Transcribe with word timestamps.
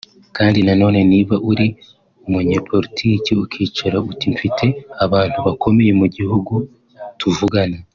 Kandi 0.37 0.59
na 0.67 0.73
none 0.81 0.99
niba 1.11 1.35
uri 1.51 1.67
umunyepolitiki 2.25 3.31
ukicara 3.43 3.97
uti 4.11 4.25
mfite 4.35 4.65
abantu 5.05 5.37
bakomeye 5.47 5.91
mu 5.99 6.07
gihugu 6.15 6.53
tuvugana 7.19 7.77